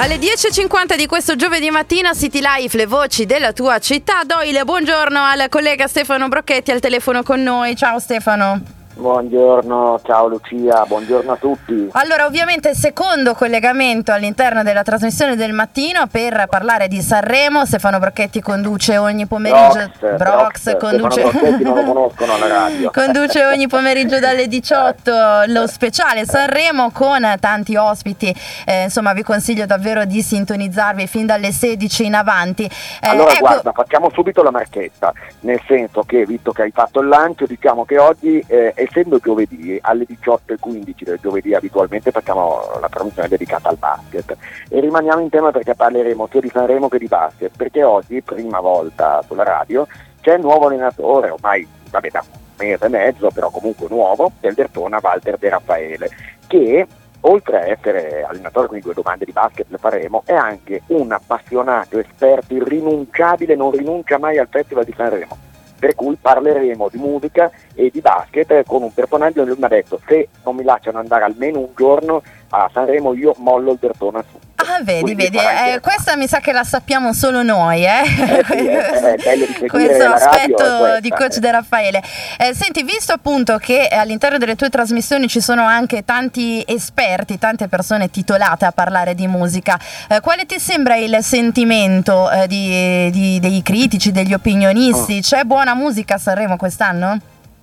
Alle 0.00 0.14
10.50 0.14 0.96
di 0.96 1.06
questo 1.06 1.34
giovedì 1.34 1.70
mattina 1.70 2.14
City 2.14 2.38
Life, 2.40 2.76
le 2.76 2.86
voci 2.86 3.26
della 3.26 3.52
tua 3.52 3.80
città. 3.80 4.22
Doile, 4.24 4.62
buongiorno 4.62 5.18
al 5.20 5.48
collega 5.48 5.88
Stefano 5.88 6.28
Brocchetti 6.28 6.70
al 6.70 6.78
telefono 6.78 7.24
con 7.24 7.42
noi. 7.42 7.74
Ciao 7.74 7.98
Stefano. 7.98 8.77
Buongiorno, 8.98 10.00
ciao 10.02 10.26
Lucia, 10.26 10.84
buongiorno 10.84 11.30
a 11.30 11.36
tutti. 11.36 11.88
Allora, 11.92 12.26
ovviamente 12.26 12.74
secondo 12.74 13.34
collegamento 13.34 14.10
all'interno 14.10 14.64
della 14.64 14.82
trasmissione 14.82 15.36
del 15.36 15.52
mattino 15.52 16.08
per 16.08 16.46
parlare 16.48 16.88
di 16.88 17.00
Sanremo, 17.00 17.64
Stefano 17.64 18.00
Brocchetti 18.00 18.40
conduce 18.40 18.96
ogni 18.96 19.26
pomeriggio 19.26 19.88
Brox, 20.00 20.16
Brox 20.16 20.62
Brox, 20.64 20.76
conduce 20.78 21.22
non 21.62 21.74
lo 21.76 21.84
conoscono 21.84 22.34
alla 22.34 22.48
radio. 22.48 22.90
conduce 22.92 23.44
ogni 23.44 23.68
pomeriggio 23.68 24.18
dalle 24.18 24.48
18 24.48 25.44
lo 25.46 25.68
speciale 25.68 26.24
Sanremo 26.24 26.90
con 26.90 27.36
tanti 27.38 27.76
ospiti. 27.76 28.34
Eh, 28.66 28.82
insomma, 28.82 29.12
vi 29.12 29.22
consiglio 29.22 29.64
davvero 29.64 30.06
di 30.06 30.20
sintonizzarvi 30.20 31.06
fin 31.06 31.24
dalle 31.24 31.52
16 31.52 32.04
in 32.04 32.14
avanti. 32.14 32.64
Eh, 32.64 32.70
allora 33.06 33.30
ecco- 33.30 33.38
guarda, 33.38 33.70
facciamo 33.70 34.10
subito 34.12 34.42
la 34.42 34.50
marchetta, 34.50 35.12
nel 35.42 35.60
senso 35.68 36.02
che 36.02 36.24
visto 36.26 36.50
che 36.50 36.62
hai 36.62 36.72
fatto 36.72 36.98
il 36.98 37.06
lancio, 37.06 37.46
diciamo 37.46 37.84
che 37.84 37.98
oggi, 37.98 38.44
eh, 38.48 38.72
essendo 38.88 39.18
giovedì, 39.18 39.78
alle 39.82 40.06
18.15 40.06 41.04
del 41.04 41.18
giovedì 41.20 41.54
abitualmente 41.54 42.10
facciamo 42.10 42.60
la 42.80 42.88
trasmissione 42.88 43.28
dedicata 43.28 43.68
al 43.68 43.76
basket 43.76 44.36
e 44.68 44.80
rimaniamo 44.80 45.20
in 45.20 45.28
tema 45.28 45.50
perché 45.50 45.74
parleremo 45.74 46.28
sia 46.30 46.40
di 46.40 46.48
Sanremo 46.48 46.88
che 46.88 46.98
di 46.98 47.06
basket, 47.06 47.56
perché 47.56 47.82
oggi, 47.84 48.22
prima 48.22 48.60
volta 48.60 49.22
sulla 49.26 49.44
radio, 49.44 49.86
c'è 50.20 50.34
il 50.34 50.40
nuovo 50.40 50.66
allenatore, 50.66 51.30
ormai 51.30 51.66
vabbè, 51.90 52.08
da 52.10 52.24
un 52.24 52.38
mese 52.56 52.86
e 52.86 52.88
mezzo, 52.88 53.30
però 53.30 53.50
comunque 53.50 53.86
nuovo, 53.88 54.32
del 54.40 54.54
Dertona, 54.54 54.98
Walter 55.00 55.36
De 55.36 55.48
Raffaele, 55.48 56.10
che 56.46 56.86
oltre 57.20 57.60
a 57.60 57.66
essere 57.66 58.24
allenatore, 58.24 58.68
quindi 58.68 58.86
due 58.86 58.94
domande 58.94 59.24
di 59.24 59.32
basket 59.32 59.66
le 59.68 59.78
faremo, 59.78 60.22
è 60.24 60.34
anche 60.34 60.82
un 60.88 61.12
appassionato, 61.12 61.98
esperto, 61.98 62.54
irrinunciabile, 62.54 63.54
non 63.54 63.70
rinuncia 63.70 64.18
mai 64.18 64.38
al 64.38 64.48
Festival 64.48 64.84
di 64.84 64.94
Sanremo. 64.96 65.47
Per 65.78 65.94
cui 65.94 66.16
parleremo 66.20 66.88
di 66.90 66.98
musica 66.98 67.50
e 67.74 67.90
di 67.92 68.00
basket 68.00 68.64
con 68.66 68.82
un 68.82 68.92
personaggio 68.92 69.44
che 69.44 69.54
mi 69.56 69.64
ha 69.64 69.68
detto 69.68 70.00
se 70.06 70.28
non 70.44 70.56
mi 70.56 70.64
lasciano 70.64 70.98
andare 70.98 71.24
almeno 71.24 71.60
un 71.60 71.68
giorno 71.76 72.22
a 72.50 72.68
Sanremo 72.72 73.14
io 73.14 73.34
mollo 73.38 73.72
il 73.72 73.78
Dertona 73.80 74.24
su. 74.28 74.47
Ah, 74.70 74.82
vedi, 74.82 75.00
Quindi 75.00 75.24
vedi, 75.24 75.38
eh, 75.38 75.80
questa 75.80 76.14
mi 76.16 76.26
sa 76.28 76.40
che 76.40 76.52
la 76.52 76.62
sappiamo 76.64 77.12
solo 77.14 77.42
noi, 77.42 77.84
eh? 77.84 78.02
Eh 79.18 79.18
sì, 79.18 79.22
seguire 79.22 79.66
Questo 79.68 80.04
aspetto 80.04 81.00
di 81.00 81.08
coach 81.08 81.36
eh. 81.36 81.40
De 81.40 81.50
Raffaele. 81.50 82.02
Eh, 82.38 82.54
senti, 82.54 82.82
visto 82.82 83.12
appunto 83.12 83.56
che 83.58 83.88
all'interno 83.88 84.38
delle 84.38 84.56
tue 84.56 84.68
trasmissioni 84.68 85.28
ci 85.28 85.40
sono 85.40 85.64
anche 85.64 86.04
tanti 86.04 86.62
esperti, 86.66 87.38
tante 87.38 87.68
persone 87.68 88.10
titolate 88.10 88.66
a 88.66 88.72
parlare 88.72 89.14
di 89.14 89.26
musica, 89.26 89.78
eh, 90.08 90.20
quale 90.20 90.44
ti 90.44 90.58
sembra 90.58 90.96
il 90.96 91.18
sentimento 91.22 92.30
eh, 92.30 92.46
di- 92.46 93.10
di- 93.10 93.40
dei 93.40 93.62
critici, 93.62 94.12
degli 94.12 94.34
opinionisti? 94.34 95.20
C'è 95.20 95.44
buona 95.44 95.74
musica 95.74 96.14
a 96.14 96.18
Sanremo 96.18 96.56
quest'anno? 96.56 97.18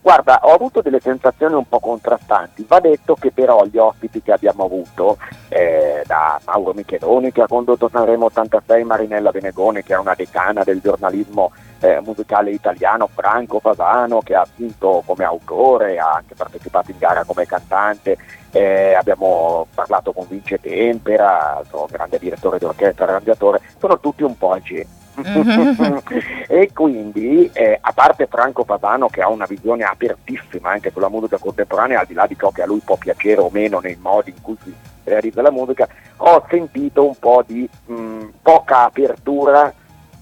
Guarda, 0.05 0.41
ho 0.43 0.53
avuto 0.53 0.83
delle 0.83 0.99
sensazioni 0.99 1.55
un 1.55 1.67
po' 1.67 1.79
contrastanti. 1.79 2.63
Va 2.67 2.79
detto 2.79 3.15
che 3.15 3.31
però 3.31 3.65
gli 3.65 3.79
ospiti 3.79 4.21
che 4.21 4.33
abbiamo 4.33 4.65
avuto, 4.65 5.17
eh, 5.49 6.03
da 6.05 6.39
Mauro 6.45 6.73
Micheloni 6.75 7.31
che 7.31 7.41
ha 7.41 7.47
condotto 7.47 7.89
Sanremo 7.89 8.25
86, 8.25 8.83
Marinella 8.83 9.31
Venegone 9.31 9.81
che 9.81 9.95
è 9.95 9.97
una 9.97 10.13
decana 10.13 10.63
del 10.63 10.79
giornalismo 10.79 11.53
eh, 11.79 12.01
musicale 12.01 12.51
italiano, 12.51 13.09
Franco 13.11 13.59
Fasano 13.59 14.19
che 14.19 14.35
ha 14.35 14.45
vinto 14.55 15.01
come 15.07 15.23
autore, 15.23 15.97
ha 15.97 16.11
anche 16.11 16.35
partecipato 16.35 16.91
in 16.91 16.99
gara 16.99 17.23
come 17.23 17.47
cantante, 17.47 18.15
eh, 18.51 18.93
abbiamo 18.93 19.65
parlato 19.73 20.13
con 20.13 20.27
Vince 20.29 20.59
Tempera, 20.59 21.63
grande 21.89 22.19
direttore 22.19 22.59
d'orchestra, 22.59 23.05
arrangiatore, 23.05 23.59
sono 23.79 23.99
tutti 23.99 24.21
un 24.21 24.37
po' 24.37 24.51
agenti. 24.51 25.04
Mhm. 25.15 26.01
e 26.47 26.71
quindi 26.73 27.49
eh, 27.53 27.77
a 27.79 27.91
parte 27.93 28.27
Franco 28.27 28.63
Pavano 28.65 29.07
che 29.07 29.21
ha 29.21 29.29
una 29.29 29.45
visione 29.45 29.83
apertissima 29.83 30.69
anche 30.71 30.91
sulla 30.91 31.09
musica 31.09 31.37
contemporanea 31.37 32.01
al 32.01 32.05
di 32.05 32.13
là 32.13 32.27
di 32.27 32.35
ciò 32.37 32.51
che 32.51 32.61
a 32.61 32.65
lui 32.65 32.81
può 32.83 32.97
piacere 32.97 33.39
o 33.41 33.49
meno 33.51 33.79
nei 33.79 33.97
modi 33.99 34.31
in 34.35 34.41
cui 34.41 34.57
si 34.63 34.73
realizza 35.03 35.41
la 35.41 35.51
musica 35.51 35.87
ho 36.17 36.45
sentito 36.49 37.05
un 37.05 37.15
po' 37.17 37.43
di 37.45 37.67
mh, 37.85 38.25
poca 38.41 38.83
apertura 38.85 39.73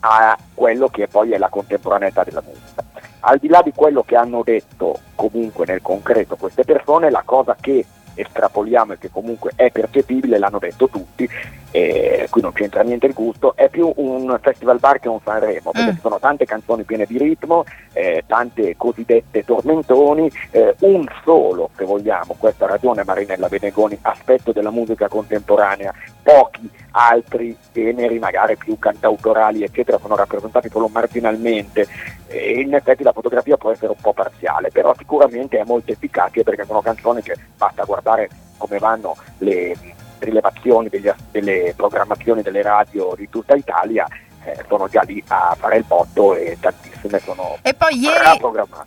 a 0.02 0.38
quello 0.54 0.88
che 0.90 1.08
poi 1.08 1.32
è 1.32 1.38
la 1.38 1.50
contemporaneità 1.50 2.24
della 2.24 2.44
musica 2.46 2.84
al 3.22 3.38
di 3.40 3.48
là 3.48 3.62
di 3.62 3.72
quello 3.74 4.04
che 4.04 4.16
hanno 4.16 4.44
detto 4.44 5.00
comunque 5.16 5.66
nel 5.66 5.82
concreto 5.82 6.36
queste 6.36 6.64
persone 6.66 7.10
la 7.10 7.24
cosa 7.26 7.56
che 7.60 7.86
estrapoliamo 8.16 8.94
e 8.94 8.98
che 8.98 9.10
comunque 9.12 9.52
è 9.56 9.72
percepibile, 9.72 10.38
l'hanno 10.38 10.60
detto 10.60 10.88
tutti, 10.90 11.28
e 11.72 12.28
qui 12.30 12.42
non 12.42 12.54
c'entra 12.54 12.84
niente 12.84 13.08
il 13.08 13.14
gusto, 13.14 13.56
è 13.56 13.68
più 13.68 13.92
un 13.96 14.38
festival 14.42 14.78
bar 14.80 15.00
che 15.00 15.10
un 15.10 15.20
Sanremo, 15.24 15.72
perché 15.72 15.92
Mm. 15.92 15.96
ci 15.96 16.02
sono 16.02 16.20
tante 16.20 16.46
canzoni 16.46 16.84
piene 16.84 17.06
di 17.06 17.18
ritmo, 17.18 17.64
eh, 17.94 18.24
tante 18.28 18.76
cosiddette 18.78 19.44
tormentoni, 19.44 20.32
eh, 20.52 20.76
un 20.82 21.06
solo, 21.24 21.72
se 21.76 21.84
vogliamo, 21.86 22.36
questa 22.38 22.66
ha 22.66 22.68
ragione 22.68 23.04
Marinella 23.04 23.48
Venegoni, 23.48 23.98
aspetto 24.02 24.52
della 24.52 24.70
musica 24.70 25.08
contemporanea, 25.08 25.92
pochi 26.22 26.70
altri 26.96 27.56
generi 27.72 28.20
magari 28.20 28.56
più 28.56 28.78
cantautorali 28.78 29.64
eccetera 29.64 29.98
sono 30.00 30.16
rappresentati 30.16 30.70
solo 30.70 30.88
marginalmente. 30.88 31.88
E 32.28 32.62
in 32.62 32.74
effetti 32.74 33.04
la 33.04 33.14
fotografia 33.14 33.58
può 33.58 33.72
essere 33.72 33.92
un 33.92 34.02
po' 34.02 34.14
parziale, 34.14 34.70
però 34.70 34.94
sicuramente 34.98 35.60
è 35.60 35.64
molto 35.66 35.92
efficace 35.92 36.44
perché 36.44 36.66
sono 36.66 36.82
canzoni 36.82 37.22
che 37.22 37.36
basta 37.58 37.84
guardare 37.84 38.30
come 38.58 38.78
vanno 38.80 39.16
le 39.40 39.76
rilevazioni 40.20 40.90
delle 40.90 41.74
programmazioni 41.76 42.42
delle 42.42 42.62
radio 42.62 43.14
di 43.16 43.30
tutta 43.30 43.56
Italia, 43.56 44.08
eh, 44.46 44.64
sono 44.68 44.88
già 44.88 45.02
lì 45.02 45.24
a 45.28 45.56
fare 45.58 45.78
il 45.78 45.84
botto 45.86 46.36
e 46.36 46.58
tantissime 46.60 47.20
sono 47.20 47.58
E 47.62 47.74
poi 47.74 47.98
ieri, 48.00 48.40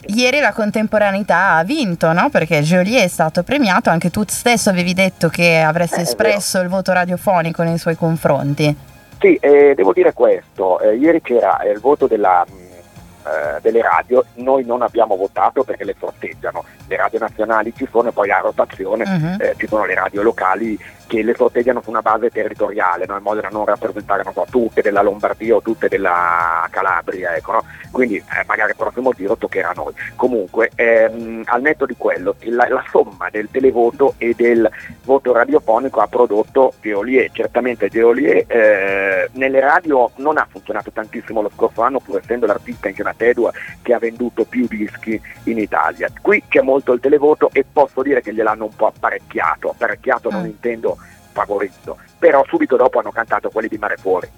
ieri 0.06 0.40
la 0.40 0.52
contemporaneità 0.52 1.54
ha 1.54 1.64
vinto, 1.64 2.12
no? 2.12 2.28
Perché 2.30 2.62
Geolier 2.62 3.04
è 3.04 3.08
stato 3.08 3.42
premiato, 3.42 3.90
anche 3.90 4.10
tu 4.10 4.22
stesso 4.26 4.70
avevi 4.70 4.94
detto 4.94 5.28
che 5.28 5.60
avresti 5.60 6.00
Eh, 6.00 6.02
espresso 6.02 6.60
il 6.60 6.68
voto 6.68 6.92
radiofonico 6.92 7.62
nei 7.62 7.78
suoi 7.78 7.96
confronti. 7.96 8.76
Sì, 9.18 9.34
eh, 9.36 9.72
devo 9.74 9.92
dire 9.92 10.12
questo, 10.12 10.78
eh, 10.80 10.94
ieri 10.96 11.22
c'era 11.22 11.58
eh, 11.60 11.70
il 11.70 11.80
voto 11.80 12.06
della, 12.06 12.44
eh, 12.44 13.60
delle 13.62 13.80
radio, 13.80 14.24
noi 14.34 14.64
non 14.64 14.82
abbiamo 14.82 15.16
votato 15.16 15.64
perché 15.64 15.84
le 15.84 15.96
sorteggiano, 15.98 16.64
le 16.88 16.96
radio 16.96 17.18
nazionali 17.18 17.72
ci 17.74 17.86
sono 17.90 18.08
e 18.08 18.12
poi 18.12 18.30
a 18.30 18.38
rotazione 18.40 19.04
Mhm. 19.06 19.36
eh, 19.40 19.54
ci 19.56 19.66
sono 19.66 19.84
le 19.84 19.94
radio 19.94 20.22
locali 20.22 20.78
che 21.06 21.22
le 21.22 21.34
sorteggiano 21.36 21.80
su 21.82 21.90
una 21.90 22.02
base 22.02 22.30
territoriale, 22.30 23.06
no? 23.06 23.16
in 23.16 23.22
modo 23.22 23.40
da 23.40 23.48
non 23.48 23.64
rappresentare 23.64 24.22
non 24.24 24.32
so, 24.32 24.44
tutte 24.50 24.82
della 24.82 25.02
Lombardia 25.02 25.54
o 25.54 25.62
tutte 25.62 25.86
della 25.86 26.66
Calabria, 26.68 27.36
ecco, 27.36 27.52
no? 27.52 27.64
quindi 27.92 28.16
eh, 28.16 28.44
magari 28.46 28.70
il 28.70 28.76
prossimo 28.76 29.12
giro 29.12 29.36
toccherà 29.36 29.68
a 29.70 29.74
noi. 29.76 29.92
Comunque, 30.16 30.70
ehm, 30.74 31.42
al 31.44 31.60
netto 31.60 31.86
di 31.86 31.94
quello, 31.96 32.34
la, 32.40 32.66
la 32.68 32.84
somma 32.90 33.28
del 33.30 33.48
televoto 33.52 34.14
e 34.18 34.34
del 34.36 34.68
voto 35.04 35.32
radiofonico 35.32 36.00
ha 36.00 36.08
prodotto 36.08 36.72
Geolier, 36.80 37.30
certamente 37.32 37.88
Geolier 37.88 38.44
eh, 38.48 39.28
nelle 39.34 39.60
radio 39.60 40.10
non 40.16 40.38
ha 40.38 40.46
funzionato 40.50 40.90
tantissimo 40.90 41.40
lo 41.40 41.50
scorso 41.54 41.82
anno, 41.82 42.00
pur 42.00 42.18
essendo 42.18 42.46
l'artista 42.46 42.88
insieme 42.88 43.10
a 43.10 43.14
Tedua 43.16 43.52
che 43.80 43.94
ha 43.94 43.98
venduto 44.00 44.42
più 44.44 44.66
dischi 44.68 45.20
in 45.44 45.58
Italia. 45.58 46.08
Qui 46.20 46.42
c'è 46.48 46.62
molto 46.62 46.75
il 46.92 47.00
televoto 47.00 47.50
e 47.52 47.64
posso 47.70 48.02
dire 48.02 48.20
che 48.22 48.32
gliel'hanno 48.34 48.64
un 48.64 48.74
po' 48.74 48.86
apparecchiato, 48.86 49.70
apparecchiato 49.70 50.30
non 50.30 50.42
Mm. 50.42 50.46
intendo 50.46 50.96
favorito, 51.32 51.98
però 52.18 52.44
subito 52.46 52.76
dopo 52.76 52.98
hanno 52.98 53.10
cantato 53.12 53.50
quelli 53.50 53.68
di 53.68 53.78
Mare 53.78 53.96
Fuori. 53.96 54.28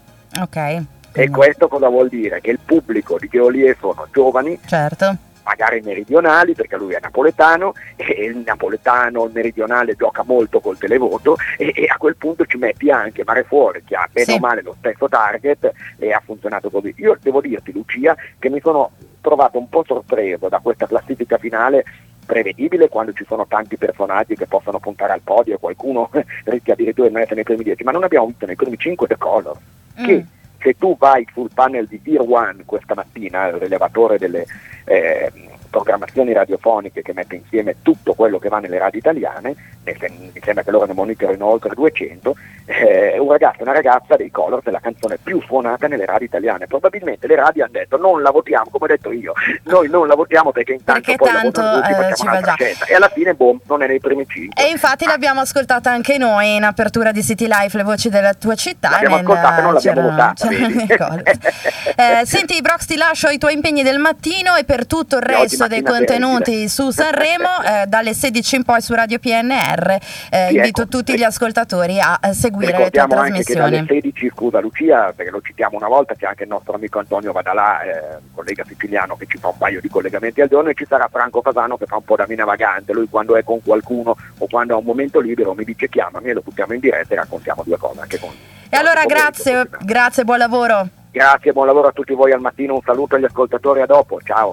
Ok. 0.41 0.83
E 1.13 1.31
questo 1.31 1.69
cosa 1.69 1.89
vuol 1.89 2.09
dire? 2.09 2.41
Che 2.41 2.51
il 2.51 2.59
pubblico 2.65 3.19
di 3.19 3.29
Geolier 3.29 3.77
sono 3.79 4.07
giovani, 4.13 4.59
Certo. 4.67 5.17
magari 5.43 5.81
meridionali, 5.81 6.55
perché 6.55 6.77
lui 6.77 6.93
è 6.93 6.99
napoletano 7.01 7.73
e 7.97 8.25
il 8.27 8.43
napoletano, 8.45 9.25
il 9.25 9.33
meridionale 9.33 9.95
gioca 9.97 10.23
molto 10.23 10.61
col 10.61 10.77
televoto 10.79 11.37
e, 11.57 11.73
e 11.75 11.87
a 11.89 11.97
quel 11.97 12.17
punto 12.17 12.45
ci 12.45 12.59
metti 12.59 12.91
anche 12.91 13.25
Mare 13.25 13.45
Fuori 13.45 13.83
che 13.85 13.97
ha 13.97 14.07
bene 14.13 14.27
Sì. 14.27 14.35
o 14.35 14.39
male 14.39 14.63
lo 14.63 14.75
stesso 14.79 15.09
target 15.09 15.73
e 15.99 16.13
ha 16.13 16.21
funzionato 16.25 16.69
così. 16.69 16.93
Io 16.99 17.17
devo 17.21 17.41
dirti 17.41 17.73
Lucia 17.73 18.15
che 18.39 18.51
mi 18.51 18.61
sono 18.61 18.91
trovato 19.21 19.59
un 19.59 19.69
po' 19.69 19.85
sorpreso 19.87 20.49
da 20.49 20.59
questa 20.61 20.87
classifica 20.87 21.39
finale 21.39 21.85
prevedibile 22.29 22.91
quando 22.91 23.13
ci 23.15 23.25
sono 23.27 23.47
tanti 23.47 23.79
personaggi 23.79 24.37
che 24.37 24.47
possono 24.47 24.79
puntare 24.79 25.15
al 25.15 25.23
podio 25.25 25.55
e 25.55 25.59
qualcuno 25.59 26.11
rischia 26.45 26.75
addirittura 26.75 27.09
di 27.09 27.15
non 27.15 27.23
essere 27.23 27.37
nei 27.37 27.45
primi 27.45 27.63
10, 27.65 27.83
ma 27.85 27.91
non 27.91 28.05
abbiamo 28.05 28.27
visto 28.27 28.45
nei 28.45 28.55
primi 28.55 28.77
5 28.77 29.07
The 29.07 29.17
Color 29.17 29.57
che 30.05 30.15
Mm. 30.15 30.27
se 30.61 30.75
tu 30.75 30.95
vai 30.99 31.27
sul 31.33 31.51
panel 31.55 31.87
di 31.87 32.01
Tier 32.03 32.21
1 32.21 32.59
questa 32.67 32.95
mattina, 32.95 33.47
il 33.49 33.55
rilevatore 33.55 34.19
delle, 34.19 34.45
eh, 34.85 35.33
programmazioni 35.69 36.33
radiofoniche 36.33 37.03
che 37.03 37.13
mette 37.13 37.37
insieme 37.37 37.77
tutto 37.83 38.15
quello 38.15 38.39
che 38.39 38.49
va 38.49 38.59
nelle 38.59 38.79
radio 38.79 38.99
italiane, 38.99 39.55
mi 39.85 40.41
sembra 40.43 40.63
che 40.63 40.71
loro 40.71 40.87
ne 40.87 40.93
monitorino 40.93 41.47
oltre 41.47 41.75
200, 41.75 42.37
eh, 42.67 43.19
un 43.19 43.31
ragazzo 43.31 43.61
e 43.61 43.63
una 43.63 43.73
ragazza 43.73 44.17
dei 44.17 44.31
Colors 44.31 44.65
è 44.67 44.71
la 44.71 44.81
canzone 44.81 45.19
più 45.23 45.41
suonata 45.41 45.87
nelle 45.87 46.05
radio 46.05 46.27
italiane. 46.27 46.67
Probabilmente 46.67 47.27
le 47.27 47.37
radio 47.37 47.65
hanno 47.65 47.73
detto 47.73 47.97
non 47.97 48.21
la 48.21 48.31
votiamo, 48.31 48.67
come 48.71 48.85
ho 48.85 48.89
detto 48.89 49.11
io, 49.13 49.33
noi 49.65 49.89
non 49.89 50.07
la 50.07 50.15
votiamo 50.15 50.53
perché 50.53 50.73
intanto 50.73 51.01
perché 51.01 51.17
poi 51.17 51.29
tanto, 51.31 51.61
la 51.61 51.81
tutti, 51.81 51.91
eh, 51.91 51.95
facciamo 51.95 52.31
un'altra 52.31 52.55
scelta. 52.55 52.85
E 52.87 52.95
alla 52.95 53.09
fine 53.09 53.35
boom, 53.35 53.61
non 53.67 53.83
è 53.83 53.87
nei 53.87 54.01
primi 54.01 54.27
cinque. 54.27 54.63
E 54.63 54.69
infatti 54.69 55.05
ah. 55.05 55.09
l'abbiamo 55.09 55.41
ascoltata 55.41 55.91
anche 55.91 56.19
noi 56.19 56.57
in 56.57 56.65
apertura 56.65 57.13
di 57.13 57.23
City 57.23 57.47
Life, 57.47 57.77
le 57.77 57.85
voci 57.85 58.11
della 58.11 58.35
tua 58.35 58.55
città. 58.55 58.91
L'abbiamo 58.91 59.17
nel, 59.17 59.25
ascoltata, 59.25 59.63
non 59.63 59.73
l'abbiamo 59.73 60.03
votata. 60.03 60.49
eh, 62.21 62.27
senti 62.27 62.61
Brox 62.61 62.85
ti 62.85 62.97
lascio 62.97 63.29
i 63.29 63.39
tuoi 63.39 63.55
impegni 63.55 63.83
del 63.83 63.99
mattino 63.99 64.57
e 64.57 64.65
per 64.65 64.87
tutto 64.87 65.17
il 65.17 65.23
resto 65.23 65.58
dei 65.67 65.83
contenuti 65.83 66.69
su 66.69 66.91
Sanremo 66.91 67.49
eh, 67.65 67.87
dalle 67.87 68.15
16 68.15 68.57
in 68.57 68.63
poi 68.63 68.81
su 68.81 68.95
Radio 68.95 69.19
PNR 69.19 69.99
eh, 70.31 70.53
invito 70.53 70.83
ecco, 70.83 70.89
tutti 70.89 71.17
gli 71.17 71.23
ascoltatori 71.23 71.99
a 72.01 72.19
seguire 72.33 72.77
le 72.79 72.91
tue 72.91 73.07
trasmissioni. 73.07 73.29
Anche 73.29 73.45
che 73.45 73.55
dalle 73.55 73.85
16, 73.87 74.31
scusa 74.35 74.61
Lucia, 74.61 75.13
perché 75.15 75.31
lo 75.31 75.41
citiamo 75.41 75.77
una 75.77 75.89
volta, 75.89 76.15
c'è 76.15 76.27
anche 76.27 76.45
il 76.45 76.49
nostro 76.49 76.75
amico 76.75 76.99
Antonio 76.99 77.33
Vadalà, 77.33 77.83
eh, 77.83 78.19
collega 78.35 78.65
siciliano 78.67 79.17
che 79.17 79.27
ci 79.27 79.39
fa 79.39 79.49
un 79.49 79.59
paio 79.59 79.81
di 79.81 79.89
collegamenti 79.89 80.41
al 80.41 80.49
giorno 80.49 80.71
e 80.71 80.75
ci 80.75 80.87
sarà 80.87 81.09
Franco 81.11 81.41
Fasano 81.43 81.77
che 81.77 81.87
fa 81.87 81.97
un 81.97 82.05
po' 82.05 82.17
da 82.17 82.27
mina 82.29 82.45
vagante, 82.45 82.93
lui 82.93 83.09
quando 83.09 83.37
è 83.37 83.43
con 83.43 83.63
qualcuno 83.63 84.17
o 84.39 84.47
quando 84.49 84.75
ha 84.75 84.77
un 84.77 84.85
momento 84.85 85.21
libero 85.21 85.55
mi 85.55 85.65
dice 85.65 85.89
chiamami 85.89 86.29
e 86.29 86.33
lo 86.35 86.43
buttiamo 86.43 86.75
in 86.75 86.81
diretta 86.81 87.15
e 87.15 87.17
raccontiamo 87.17 87.63
due 87.65 87.77
cose 87.77 88.01
anche 88.01 88.19
con 88.19 88.31
E 88.71 88.77
allora 88.77 89.05
grazie, 89.05 89.69
grazie, 89.81 90.25
buon 90.25 90.39
lavoro. 90.39 90.89
Grazie, 91.11 91.53
buon 91.53 91.67
lavoro 91.67 91.89
a 91.89 91.93
tutti 91.93 92.15
voi 92.15 92.33
al 92.33 92.41
mattino, 92.41 92.75
un 92.75 92.83
saluto 92.85 93.17
agli 93.17 93.25
ascoltatori, 93.25 93.81
a 93.81 93.87
dopo, 93.87 94.21
ciao. 94.23 94.47